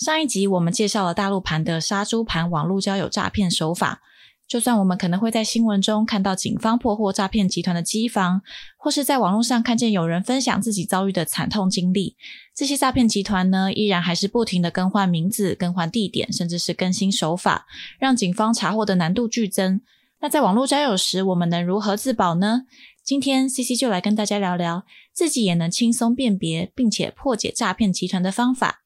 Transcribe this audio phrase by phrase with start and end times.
[0.00, 4.00] 上一集我们介绍了大陆盘的杀猪盘网络交友诈骗手法。
[4.48, 8.40] 就算我们可能会在新闻中看到警方破获诈骗集团的机房，
[8.78, 12.16] 或是在网络上看见有人分享自己遭遇的惨痛经历，
[12.54, 17.66] 这些诈骗集团呢，依然还是不停的更换名字、更换地点，甚至是更新手法，
[17.98, 19.82] 让警方查获的难度剧增。
[20.20, 22.62] 那在网络交友时，我们能如何自保呢？
[23.04, 28.78] 今天 C C 就来跟大家聊聊自己也能轻松辨别并且破解诈骗集团的方法。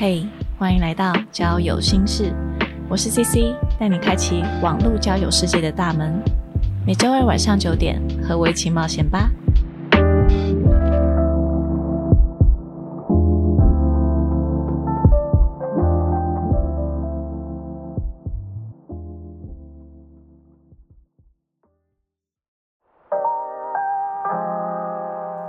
[0.00, 0.24] 嘿，
[0.56, 2.32] 欢迎来到交友心事，
[2.88, 6.22] 我是 C C，带你开启网络交友世界的大门。
[6.86, 9.28] 每周二晚上九点，和我一起冒险吧。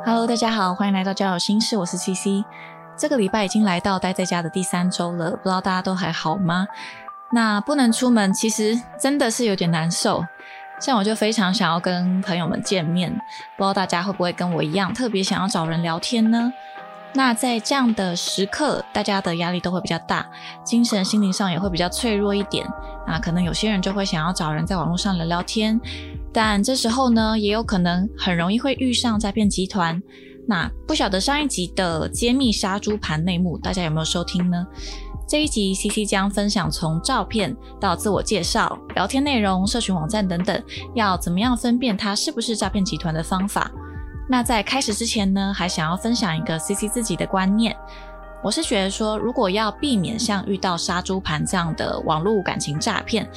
[0.04, 2.44] Hello，大家好，欢迎来到交友心事，我是 C C。
[3.00, 6.68] 这个礼拜已经来到待在家的第三周了，不知道大家都还好吗？
[7.32, 10.26] 那不能出门，其实真的是有点难受。
[10.82, 13.10] 像我就非常想要跟朋友们见面，
[13.58, 16.52] 不知道大家会不会跟我一样，特别想要找人聊天呢？
[17.14, 20.30] 那在这样的时刻，大家的压力都会比较大，
[20.66, 22.68] 精神心灵上也会比较脆弱一点。
[23.08, 25.80] 那可能有些人就会想要找人在网络上聊聊天，
[26.34, 30.04] 但这时候呢，也有可能很容易会遇上诈骗集团。
[30.50, 34.66] 那不晓得上一集的揭秘杀猪盘内幕，大家有没有收听呢？
[35.28, 40.60] 这一集 C C 将分享从照片到自我介绍、聊天内容、社群网站等等，
[40.96, 43.70] 要怎么样分辨它是不是诈骗集团的方法。
[44.28, 47.78] 那在开始之前呢，还想要分享一个 C C 自己的观念。
[48.42, 53.30] 我是觉得说，如果要避免像遇到杀猪盘这样的网络感情诈骗，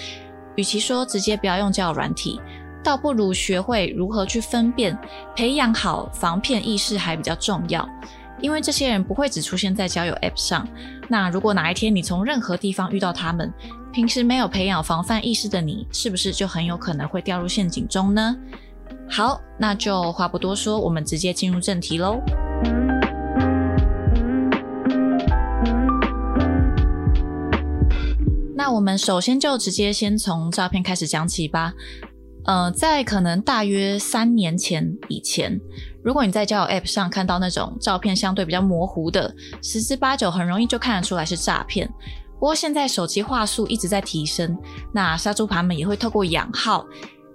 [0.56, 2.41] 与其说直接不要用交友软体。
[2.83, 4.97] 倒不如学会如何去分辨，
[5.36, 7.88] 培养好防骗意识还比较重要。
[8.41, 10.66] 因为这些人不会只出现在交友 App 上。
[11.08, 13.53] 那如果哪一天你从任何地方遇到他们，
[13.92, 18.37] 平时没有培养防范意识的你，是不是就很有可能会掉入陷阱中呢？
[19.09, 22.20] 好，那就话不多说，我们直接进入正题喽。
[28.56, 31.75] 那我们首先就直接先从照片开始讲起吧。
[32.44, 35.60] 呃，在可能大约三年前以前，
[36.03, 39.32] 如果你在交友 App 上看到那种照片相对比较模糊的，
[39.62, 41.88] 十之八九很容易就看得出来是诈骗。
[42.41, 44.58] 不过现在手机话术一直在提升，
[44.92, 46.84] 那杀猪盘们也会透过养号，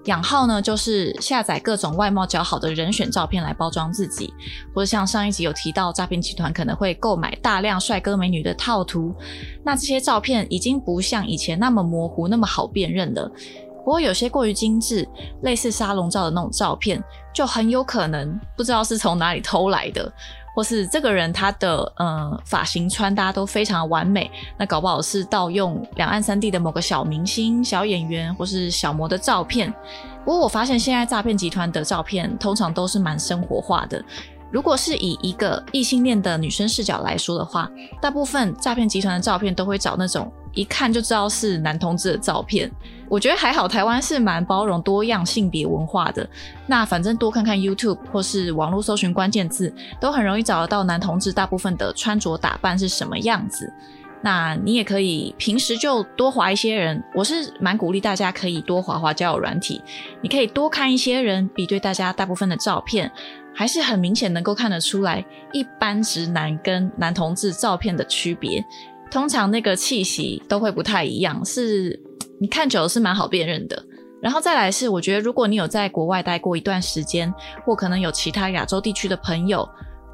[0.03, 4.33] 养号呢就是下载各种外貌较好的人选照片来包装自己，
[4.73, 9.15] 或者像上一集有提到，诈骗集团可能会购买大量帅哥美女的套图，
[9.63, 13.31] 那这些照片已经不像以前那么模糊，那么好辨认了。
[13.87, 15.07] 不过有些过于精致，
[15.43, 17.01] 类似沙龙照的那种照片，
[17.33, 20.11] 就很有可能不知道是从哪里偷来的，
[20.53, 29.73] 或是这个人他的嗯发型穿搭都非常完美，那搞不好是盗用两岸三地的某个小明星、小演员或是小模的照片。
[30.25, 34.03] 不过我发现现在诈骗集团的照片通常都是蛮生活化的。
[34.51, 37.71] 如果是以一个异性恋的女生视角来说的话，
[38.01, 42.69] 大部分诈骗集团的照片都会找那种一看就知道是男同志的照片。
[43.07, 46.27] 我觉得还好，台湾是蛮包容多样性别文化的。
[46.65, 53.71] 那反正多看看 YouTube 或是网络搜寻关键字，都很容易找得到男同志大部分的穿着打扮是什么样子。
[54.21, 59.81] 那你也可以平时就多划一些人，我是蛮鼓励大家可以多划划交友软体。
[60.21, 63.11] 你可以多看一些人，比对大家大部分的照片。
[63.53, 68.63] 还是很明显能够看得出来，一般直男跟男同志照片的区别，
[69.09, 71.99] 通常那个气息都会不太一样，是
[72.39, 73.83] 你看久了是蛮好辨认的。
[74.21, 77.33] 然后再来是，我觉得如果你有在国外待过一段时间，
[77.65, 79.67] 或可能有其他亚洲地区的朋友。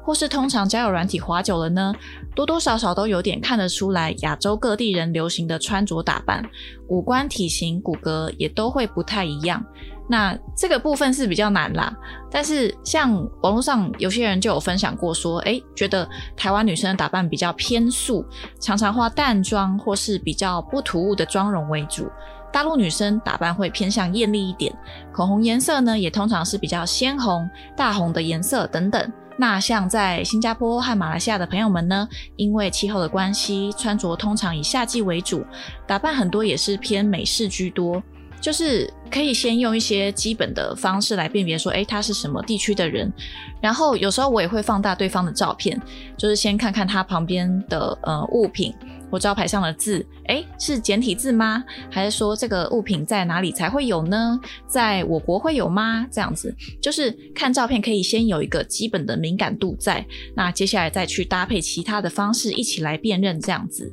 [0.04, 1.94] 或是通常交友软体滑久了呢，
[2.34, 6.44] 多多少少都有点看得出来，亚洲各地人流行的穿着打扮、
[6.88, 9.64] 五官体型、骨骼也都会不太一样。
[10.06, 11.96] 那这个部分是比较难啦。
[12.30, 18.22] 但是像网络上有些人就有分享过说，哎，觉得台湾女生的打扮比较偏素，
[18.60, 22.06] 常常化淡妆或是比较不突兀的妆容为主。
[22.52, 24.72] 大陆女生打扮会偏向艳丽一点，
[25.10, 29.12] 口红颜色呢也通常是比较鲜红、大红的颜色等等。
[29.36, 35.44] 那像在新加坡和马来西亚的朋友们呢，因为气候的关系，穿着通常以夏季为主，
[35.86, 38.02] 打扮很多也是偏美式居多。
[38.40, 43.10] 就是可以先用一些基本的方式来辨别说，哎，他是什么地区的人。
[43.58, 45.80] 然后有时候我也会放大对方的照片，
[46.18, 48.74] 就是先看看他旁边的呃物品。
[49.18, 51.64] 招牌上的字，哎，是简体字吗？
[51.90, 54.38] 还是说这个物品在哪里才会有呢？
[54.66, 56.06] 在我国会有吗？
[56.10, 63.92] 这样子，就是看照片可以先有一个基本的敏感度在，那接下来再去搭配其他的方式一起来辨认这样子。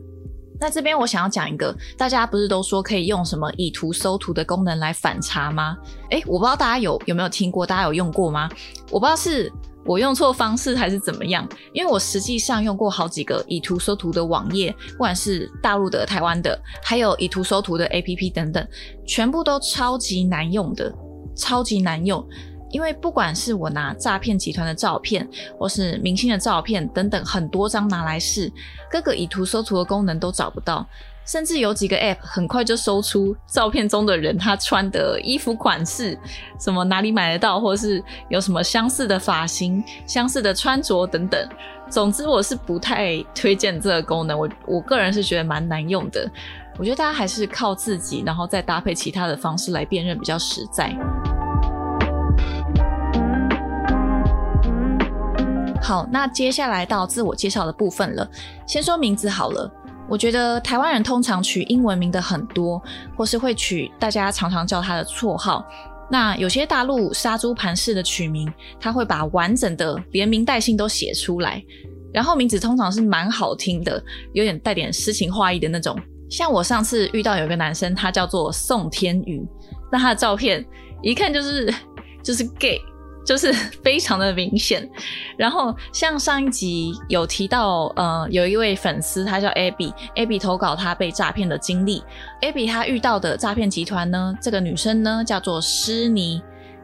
[0.62, 5.76] 那这边我想要讲一个，大家不是都说可以用什么以图搜图的功能来反查吗？
[6.12, 8.48] 诶，我不知道大家有有没有听过，大家有用过吗？
[8.92, 9.52] 我不知道是
[9.84, 18.68] 我用错方式还是怎么样，因为我实际上用过好几个以图搜图的网页，不管是大陆的、台湾的，还有以图搜图的 APP 等等，
[19.08, 20.94] 全部都超级难用的，
[21.36, 22.24] 超级难用。
[22.72, 25.28] 因为不管是我拿诈骗集团的照片，
[25.58, 28.52] 或是明星的照片等等很多张拿来试，
[28.90, 30.86] 各个以图搜图的功能都找不到，
[31.26, 36.18] 甚至有几个 App 很快就搜出照片中的人他穿的衣服款式，
[36.60, 41.50] 什么哪里买得到，或是有什么相似的发型、相似的穿着等等。
[41.90, 46.30] 总之，我是不太推荐这个功能，我我个人是觉得蛮难用的。
[46.80, 50.96] 我觉得大家还是靠自己，然后再搭配其他的方式来辨认比较实在。
[55.82, 58.30] 好，那接下来到自我介绍的部分了。
[58.68, 59.70] 先说名字好了。
[60.08, 62.82] 我觉得台湾人通常取英文名的很多，
[63.16, 65.66] 或是会取大家常常叫他的绰号。
[66.10, 71.64] 那有些大陆杀猪盘式的取名，他会把完整的连名带姓都写出来，
[72.14, 75.98] 然后名字通常是蛮好听的，有点带点诗情画意的那种。
[76.30, 79.42] 像我上次遇到有个男生，他叫做宋天宇，
[79.90, 80.66] 那他的照片
[81.02, 81.74] 一看就是
[82.22, 82.82] 就是 gay。
[83.26, 83.54] 就是
[83.84, 84.88] 非常的明显，
[85.38, 92.04] 然后像上一集有提到，呃，有一位粉丝，他叫 Abby，Abby 投稿他被诈骗的经历
[92.42, 96.42] ，Abby 他遇到的诈骗集团呢，这个女生呢叫做诗妮，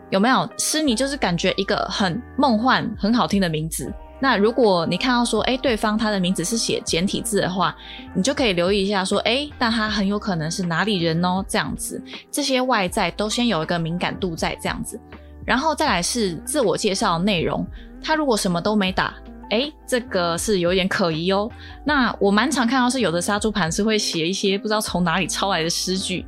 [0.09, 0.47] 有没有？
[0.57, 3.91] 诗妮就是感觉一个很梦幻、很好听的名字。
[4.19, 7.75] 那如果你看到说，哎，对方他的名字是写简体字的话，
[8.15, 11.45] 你就可以留意一下，说，哎，那他很有可能是哪里人哦？
[11.47, 12.01] 这样子，
[12.31, 14.99] 这些外在都先有一个敏感度在，这样子。
[15.47, 17.65] 然后再来是自我介绍内容，
[18.03, 19.15] 他如果什么都没打，
[19.49, 21.49] 哎，这个是有点可疑哦。
[21.85, 26.25] 那我蛮常看到是有的杀猪盘是会写一些不知道从哪里抄来的诗句。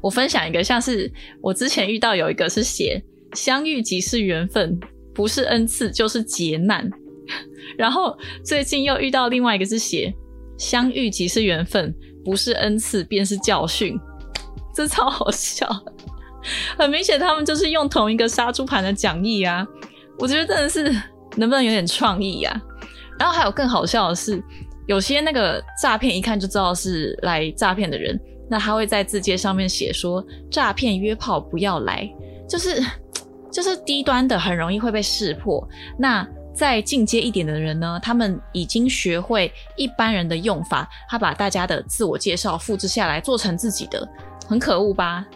[0.00, 1.10] 我分享一个，像是
[1.40, 3.00] 我之前遇到有一个是写
[3.34, 4.76] 相遇即是缘分，
[5.14, 6.90] 不是恩赐就是劫难。
[7.78, 10.12] 然后最近又遇到另外一个是写
[10.58, 13.96] 相遇即是缘分，不是恩赐便是教训，
[14.74, 15.68] 这超好笑。
[16.78, 19.66] 很明显，他们就是用同一个杀猪盘的讲义啊！
[20.18, 20.84] 我觉得真的是
[21.36, 22.62] 能不能有点创意呀？
[23.18, 24.42] 然后还有更好笑的是，
[24.86, 32.08] 有些那个诈骗一看就知道是来诈骗的人，那他会在字节上面写说“诈骗约炮不要来”，
[32.48, 32.82] 就是
[33.50, 35.66] 就是低端的，很容易会被识破。
[35.98, 44.08] 那再进阶一点的人呢，他们已经学会一般人的用法，他把大家的自我介绍复制下来做成自己的，
[44.46, 45.26] 很可恶吧？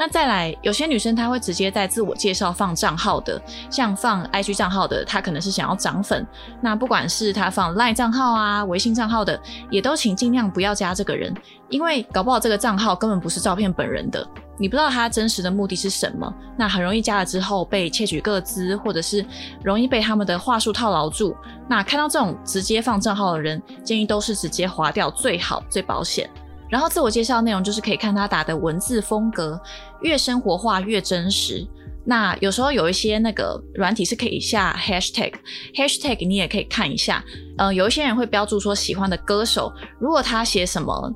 [0.00, 3.38] 那再来，有些女生她会直接在自我介绍放账号的，
[3.68, 6.26] 像放 IG 账号的，她可能是想要涨粉。
[6.62, 9.38] 那不管是她放 LINE 账号啊、微信账号的，
[9.68, 11.34] 也都请尽量不要加这个人，
[11.68, 14.26] 因为搞不好这个账号根本不是照片本人的，
[14.56, 19.22] 你不知道他真实的目的是什么，那很容易加了之后被窃取个资，或者是
[19.62, 21.36] 容易被他们的话术套牢住。
[21.68, 26.26] 那看到这种直接放账号的人，建议都是直接划掉最好、最保险。
[26.70, 29.60] 然后自我介绍内容就是可以看他打的文字风格，
[30.02, 31.66] 越生活化越真实。
[32.02, 37.22] 那有时候有一些那个软体是可以下 hashtag，hashtag 你也可以看一下。
[37.58, 41.12] 呃，有一些人会标注说喜欢的歌手，如果他写什么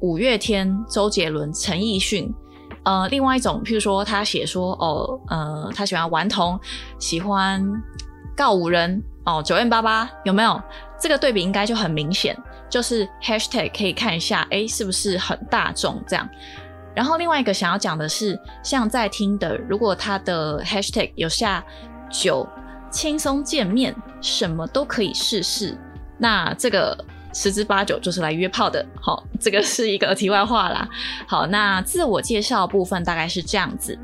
[0.00, 2.32] 五月天、周杰伦、陈奕迅，
[2.84, 6.58] 呃，另外一种譬如说他写说哦，呃，他喜欢顽童，
[7.00, 7.60] 喜欢
[8.36, 10.62] 告五人哦，九 N 八八有没有？
[11.00, 12.36] 这个对比应该就很明显。
[12.68, 16.28] 就是 hashtag 可以看一下，哎，是不是很大众这样？
[16.94, 21.64] 然后另外一个想要讲的是，像在听的，如果他的 hashtag 有下
[22.10, 22.44] 九
[22.90, 25.78] 轻松见面，什么都可以试试，
[26.18, 26.98] 那这个
[27.32, 28.84] 十之八九就是来约炮的。
[29.00, 30.88] 好，这个是一个题外话啦。
[31.28, 33.96] 好，那自我介绍部分大概是这样子。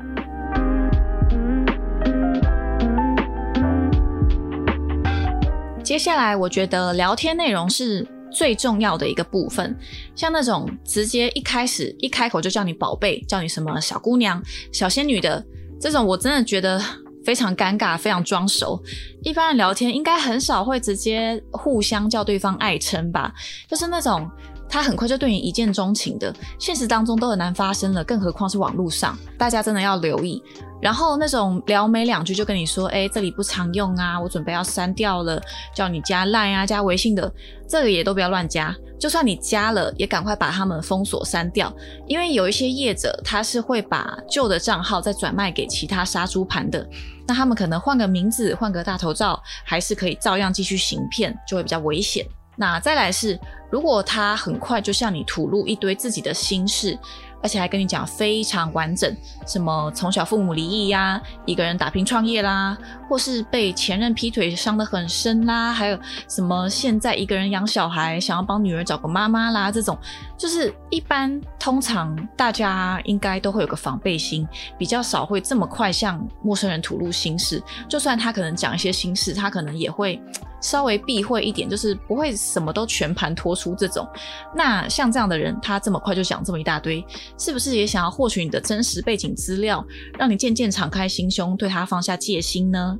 [5.83, 8.14] 接下来，我觉得聊天内容是。
[8.35, 9.73] 最重要的一个部分，
[10.15, 15.43] 像那种直接一开始一开口就叫你宝贝，叫你什么小姑娘、小仙女的
[15.79, 16.81] 这种，我真的觉得
[17.23, 18.77] 非常尴尬，非常装熟。
[19.23, 23.33] 一般人聊天应该很少会直接互相叫对方爱称吧，
[23.69, 24.29] 就是那种。
[24.75, 30.43] 他很快就对你一见钟情的，现实当中都很难发生了，更何况是网络上，大家真的要留意。
[30.81, 35.41] 然后那种聊没两句就跟你说，哎，这里不常用啊，我准备要删掉了，
[35.73, 37.31] 叫你加 Line 啊，加微信的，
[37.69, 38.75] 这个也都不要乱加。
[38.99, 41.73] 就算你加了，也赶快把他们封锁删掉，
[42.05, 46.85] 因为有一些业者他是会把旧的账号再转卖给其他杀猪盘的，
[47.25, 52.27] 那他们可能换个名字、换个大头照，还是可以照样继续行骗，就会比较危险。
[52.57, 53.37] 那再来是，
[53.69, 56.97] 如果他很快就向你吐露一堆自己的心事。
[57.43, 62.75] 而且还跟你讲非常完整，什么从小父母离异呀，一个人打拼创业啦，
[63.07, 69.95] 或是被前任劈腿伤得很深啦，还有什么现在一个人养小孩，想要帮女儿找个妈妈啦，这种
[70.35, 77.61] 就是一般通常大家应该都会有个防备心，比较少会这么快向陌生人吐露心事。
[77.87, 80.19] 就算他可能讲一些心事，他可能也会。
[80.61, 84.07] 稍微避讳一点，就是不会什么都全盘托出这种。
[84.53, 87.03] 那像这样的人，他这么快就讲这么一大堆，
[87.37, 89.83] 是不是也想要获取你的真实背景资料，
[90.19, 92.97] 让你渐渐敞开心胸，对他放下戒心呢？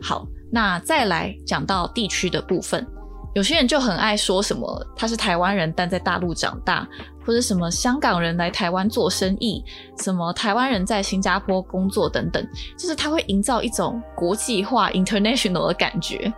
[0.00, 2.86] 好，那再来讲到地区的部分，
[3.34, 6.88] 有些人就很爱说什么他是台湾人，但在大陆长大，
[7.26, 9.62] 或者什么香港人来台湾做生意，
[9.98, 12.42] 什么台湾人在新加坡工作等等，
[12.78, 16.32] 就是他会营造一种国际化 （international） 的感觉。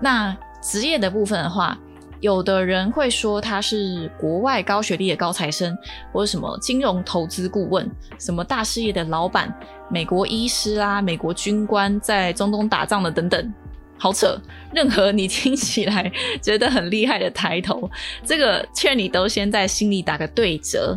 [0.00, 1.78] 那职业的部分的话，
[2.22, 5.76] 有的人会说他是国外高学历的高材生，
[6.12, 7.84] 或者什么金融投资顾问，
[8.16, 9.52] 什么大事业的老板，
[9.90, 13.52] 美国医师啊，美国军官在中东打仗的等等，
[13.98, 14.40] 好扯。
[14.72, 16.10] 任何你听起来
[16.40, 17.90] 觉得很厉害的抬头，
[18.24, 20.96] 这个劝你都先在心里打个对折。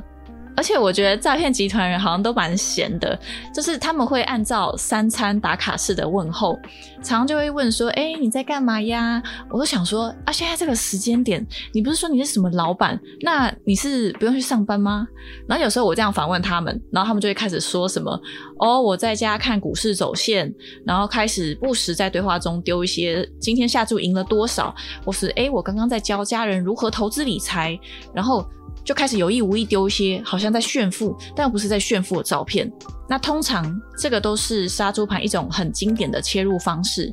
[0.55, 3.17] 而且我觉得诈骗集团人好像都蛮闲的，
[3.53, 6.57] 就是他们会按照三餐打卡式的问候，
[7.03, 9.21] 常常就会问说：“哎，你在干嘛呀？”
[9.51, 12.99] 我都想说：“啊，现在这个时间点，你不是说你是什么老板？
[13.21, 15.07] 那你是不用去上班吗？”
[15.47, 18.19] 然后有时候我这样反问他们，然后他们就会开始说什么
[18.59, 20.53] ：“哦，我在家看股市走线。”
[20.85, 27.77] 然后开始不时在对话中丢一些今天下注赢了多少，或是“哎，我刚刚在教家人如何投资理财。”
[28.15, 28.45] 然后。
[28.85, 32.71] 就开始有意无意丢一些好像在炫富，但不是在炫富的照片。
[33.09, 37.11] 那通常这个都是杀猪盘一种很经典的切入方式。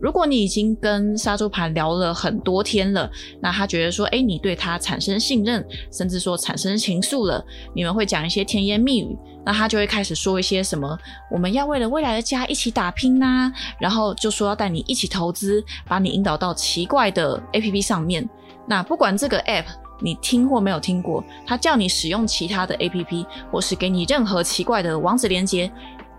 [0.00, 5.62] 如果你已经跟杀猪盘聊了很多天了，那他觉得说，哎，你对他产生信任，
[5.92, 10.98] 甚至说产生情愫了，你们会讲一些甜言蜜语，那他就会开始说一些什么，
[11.30, 18.26] 我们要为了未来的家一起打拼呐，然后就说要带你一起投资，把你引导到奇怪的 A P P 上面。
[18.66, 19.66] 那不管这个 App。
[20.00, 25.70] 你听或没有听过，他叫你使用其他的 A P P，或是给你任何奇怪的网址连接，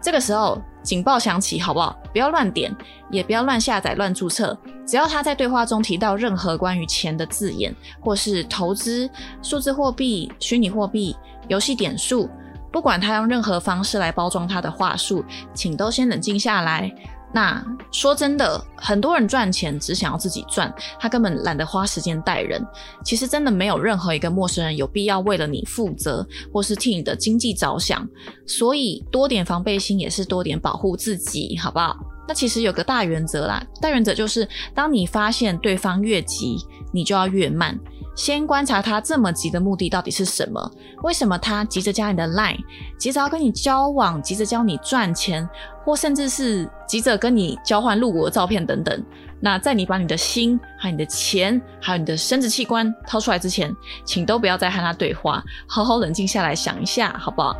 [0.01, 1.95] 这个时候警报响起，好不好？
[2.11, 2.75] 不要乱点，
[3.09, 4.57] 也不要乱下载、乱注册。
[4.85, 9.09] 只要他在对话中提到任何关于钱的字眼，或是投资、
[9.41, 11.15] 数字货币、虚拟货币、
[11.47, 12.29] 游戏点数，
[12.71, 15.23] 不管他用任何方式来包装他的话术，
[15.53, 16.93] 请都先冷静下来。
[17.33, 22.61] 那说真的，很多人赚钱只想要自己赚，他根本懒得花时间带人。
[23.05, 28.07] 其实真的没有任何一个陌生人有必要为了你负责，或是替你的经济着想。
[28.45, 31.97] 所以多点防备心也是多点保护自己，好不好？
[32.27, 36.57] 那其实有个大原则啦，大原则就是当你发现对方越急，
[36.93, 37.77] 你就要越慢。
[38.15, 40.71] 先观察他这么急的目的到底是什么？
[41.03, 42.57] 为什么他急着加你的 line，
[42.97, 45.47] 急着要跟你交往，急着教你赚钱，
[45.83, 49.03] 或甚至是急着跟你交换露骨的照片等等？
[49.39, 53.75] 那在你把你的心、还有你的钱、还有你的生殖器官掏出来之前，
[54.05, 57.55] 请都不要再和他对话，好好冷静下来想一下，好不好？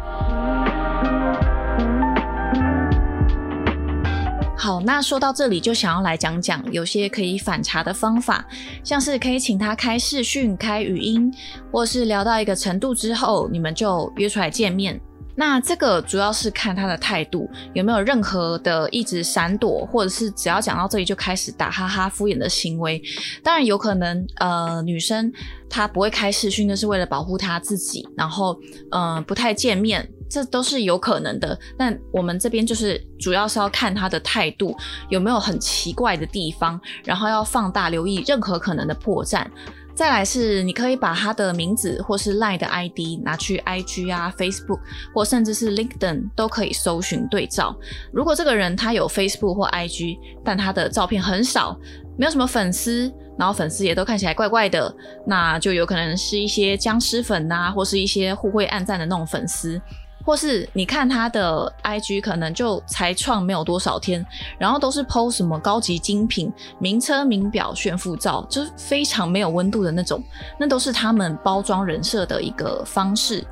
[4.62, 8.46] 好，那说到这里，就想要来讲讲有些可以反查的方法，
[8.84, 11.34] 像是可以请他开视讯、开语音，
[11.72, 15.01] 或是聊到一个程度之后，你们就约出来见面。
[15.34, 23.01] 那这个主要是看他的态度有没有任何的一直闪躲，或者是只要讲到这里就开始打哈哈敷衍的行为。
[23.41, 25.34] 当然有可能，呃，女生
[25.72, 28.56] 她不会开视讯，那是为了保护她自己，然后
[28.91, 30.08] 嗯，不太见面。
[30.32, 34.74] 这都是有可能的，但我们这边就是主要是要看他的态度
[35.10, 39.46] 有没有很奇怪的地方，然后要放大留意任何可能的破绽。
[39.94, 44.80] 再来是你可以把他的名字或是 Line 的 ID 拿去 IG 啊、Facebook
[45.14, 47.76] 或甚至是 LinkedIn 都可以搜寻对照。
[48.14, 51.78] 如果这个人他有 Facebook 或 IG，但他的照片很少，
[52.18, 54.96] 没有什么粉丝，然后粉丝也都看起来怪怪的，
[55.28, 59.80] 那就有可能是一些僵尸粉啊，或是一些互惠暗赞的那种粉丝。
[60.25, 64.25] 或是你看他的 IG，可能就才创没有多少天，
[64.58, 70.24] 然后都是 PO 什么高级精品、名车名表炫富照，就是非常没有温度的那种，
[70.60, 73.46] 那都是他们包装人设的一个方式。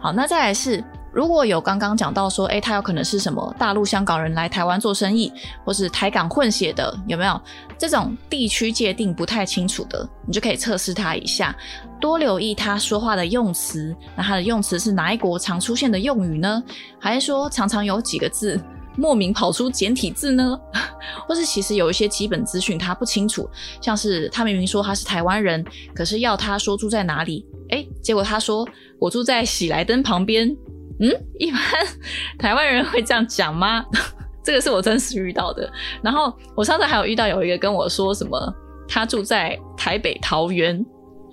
[0.00, 0.82] 好，那再来是
[1.14, 5.32] 如果有刚刚讲到说，诶，他有可能是什么大陆香港人来台湾做生意，
[5.64, 7.40] 或是台港混血的，有没有
[7.78, 11.54] 这种地区界定不太清楚的，你就可以测试他一下，
[12.00, 16.60] 多留意他说话的用词，那他的用词是哪一国常出现的用语呢？
[16.98, 18.60] 还是说常常有几个字
[18.96, 20.58] 莫名跑出简体字呢？
[21.28, 23.48] 或是其实有一些基本资讯他不清楚，
[23.80, 28.66] 像是他明明说他是台湾人，可是要他说住在哪里，诶，结果他说
[28.98, 30.56] 我住在喜来登旁边。
[31.00, 31.60] 嗯，一般
[32.38, 33.84] 台湾人会这样讲吗？
[34.44, 35.70] 这个是我真实遇到的。
[36.02, 38.54] 然后我上次还有遇到有一个跟我说什么，
[38.86, 40.84] 他住在台北桃园。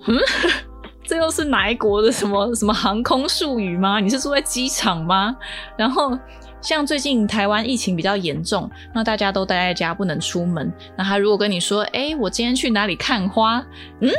[0.06, 0.18] 嗯，
[1.04, 4.00] 这又是哪一国的什么什么航空术语吗？
[4.00, 5.36] 你是住在机场吗？
[5.76, 6.18] 然后
[6.60, 10.72] 像最近台湾疫情比较严重，那大家都待在家不能出门。
[10.96, 13.64] 那他如果跟你说，哎，我今天去哪里看花？
[14.00, 14.10] 嗯，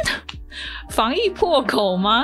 [0.91, 2.23] 防疫破口吗？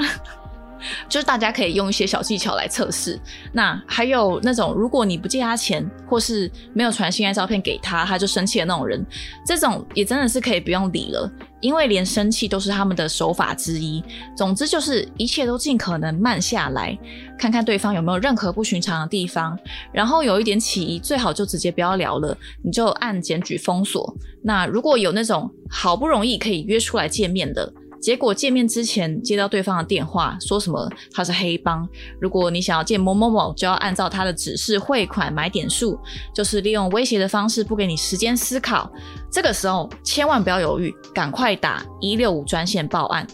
[1.07, 3.19] 就是大家可以用一些小技巧来测试。
[3.51, 9.05] 那还有那种，如果你不借他钱，或是没有传性爱照片给他，他就生气的那种人，
[9.45, 14.03] 这种也真的是可以不用理了，因为连生气都是他们的手法之一。
[14.35, 16.97] 总之就是一切都尽可能慢下来，
[17.37, 19.57] 看看对方有没有任何不寻常的地方，
[19.91, 24.15] 然后有一点起疑，最好就直接不要聊了，你就按检举封锁。
[24.41, 27.71] 那如果有那种好不容易可以约出来见面的。
[28.01, 31.87] 结果见面之前接到对方的电话，说什么他是黑帮，
[32.19, 35.99] 如果你想要见某某某，就要按照他的指示汇款买点数，
[36.33, 38.91] 就是利用威胁的方式不给你时间思考。
[39.31, 43.27] 这个时候千万不要犹豫，赶快打一六五专线报案。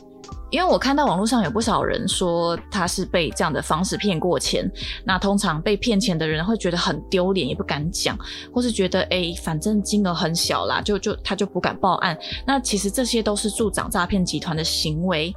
[0.56, 4.66] 因为我看到网络上有不少人说他是被这样的方式骗过钱，
[5.04, 8.18] 那通常被骗钱的人会觉得很丢脸，也不敢讲，
[8.54, 12.18] 或是觉得哎，反正金额很小啦，就就他就不敢报案。
[12.48, 15.36] 那其实这些都是助长诈骗集团的行为。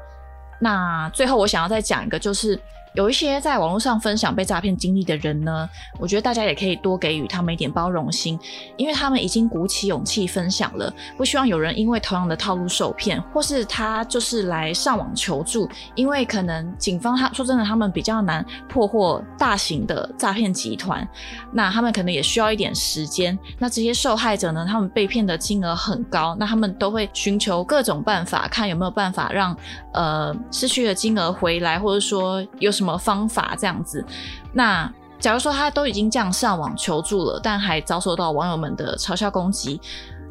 [0.61, 2.57] 那最后我想要再讲一个，就是。
[2.95, 5.69] 有一些在网络上分享被诈骗经历的人呢，
[5.99, 8.39] 我觉得大家也可以多给予他们一点包容心，
[8.77, 21.07] 因为他们已经鼓起勇气分享了，不希望有人因为同样的套路受骗，或是他就是来上网求助，因为可能警方他说真的，他们比较难破获大型的诈骗集团，
[21.53, 23.39] 那他们可能也需要一点时间。
[23.59, 29.55] 那这些受害者呢，他们被骗的金额很高，那他们都会寻求各种办法，看有没有办法让
[29.93, 32.73] 呃失去的金额回来，或者说有。
[32.79, 34.05] 什么方法这样子？
[34.53, 39.81] 那假如说他都已经这样上网求助了，但还遭受到网友们的嘲笑攻击，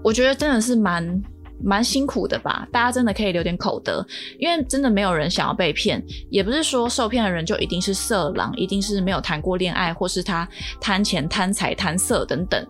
[0.01, 1.21] 我觉得真的是蛮
[1.61, 2.65] 蛮辛苦的吧。
[2.71, 4.05] 大家真的可以留点口德，
[4.39, 10.47] 因为真的没有人想要被骗，也不是说受骗的人就一定是色狼，一定是没有谈过恋爱，或是他
[10.79, 12.65] 贪钱、贪财、贪色等等，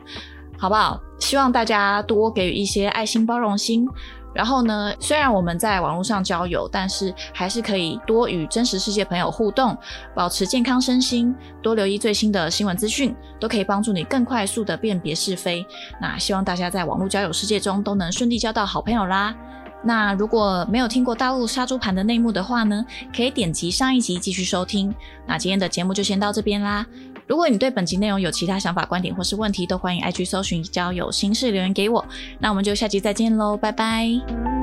[0.57, 0.99] 好不好？
[1.19, 3.87] 希望大家多给予一些爱心、包容心。
[4.33, 4.93] 然后呢？
[4.99, 9.75] 虽然我们在网络上交友，但是还是可以多与真实世界朋友互动，
[10.13, 15.65] 保持健康身心，多留意最新的新闻资讯，都可以帮助你更快速的辨别是非。
[15.99, 19.35] 那希望大家在网络交友世界中都能顺利交到好朋友啦。
[19.83, 22.85] 那如果没有听过大陆杀猪盘的内幕的话呢，
[23.15, 24.93] 可以点击上一集继续收听。
[25.25, 26.85] 那今天的节目就先到这边啦。
[27.27, 32.05] 如果你对本集内容有其他想法、观点或是问题，都欢迎 IG 搜寻交友心事留言给我。
[32.39, 34.56] 那我们就下集再见喽，拜拜。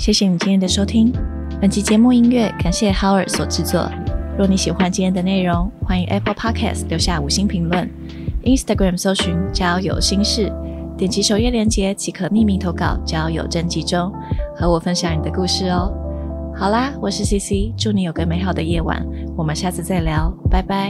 [0.00, 1.12] 谢谢你今天的收听。
[1.60, 3.86] 本期节目音乐感谢 Howard 所制作。
[4.38, 7.86] 若你喜欢今天的内容，欢迎 Apple Podcast 留下五星评论
[8.42, 10.50] ，Instagram 搜寻交友心事，
[10.96, 14.10] 点击首页链接即可匿名投稿交友征集中，
[14.56, 15.92] 和我分享你的故事哦。
[16.56, 20.88] 好啦，我是 CC，祝你有个美好的夜晚，我们下次再聊，拜拜。